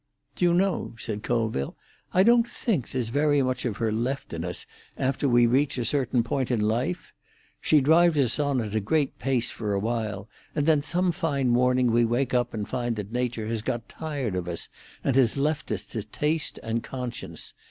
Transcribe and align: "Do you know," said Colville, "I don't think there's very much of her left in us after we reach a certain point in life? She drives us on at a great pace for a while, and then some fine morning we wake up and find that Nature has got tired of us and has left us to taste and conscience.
"Do 0.35 0.45
you 0.45 0.53
know," 0.55 0.95
said 0.97 1.21
Colville, 1.21 1.75
"I 2.11 2.23
don't 2.23 2.47
think 2.49 2.89
there's 2.89 3.09
very 3.09 3.43
much 3.43 3.65
of 3.65 3.77
her 3.77 3.91
left 3.91 4.33
in 4.33 4.43
us 4.43 4.65
after 4.97 5.29
we 5.29 5.45
reach 5.45 5.77
a 5.77 5.85
certain 5.85 6.23
point 6.23 6.49
in 6.49 6.59
life? 6.59 7.13
She 7.61 7.81
drives 7.81 8.17
us 8.17 8.39
on 8.39 8.61
at 8.61 8.73
a 8.73 8.79
great 8.79 9.19
pace 9.19 9.51
for 9.51 9.73
a 9.73 9.79
while, 9.79 10.27
and 10.55 10.65
then 10.65 10.81
some 10.81 11.11
fine 11.11 11.49
morning 11.49 11.91
we 11.91 12.03
wake 12.03 12.33
up 12.33 12.51
and 12.51 12.67
find 12.67 12.95
that 12.95 13.11
Nature 13.11 13.45
has 13.45 13.61
got 13.61 13.87
tired 13.87 14.35
of 14.35 14.47
us 14.47 14.69
and 15.03 15.15
has 15.15 15.37
left 15.37 15.71
us 15.71 15.85
to 15.93 16.01
taste 16.01 16.57
and 16.63 16.81
conscience. 16.81 17.53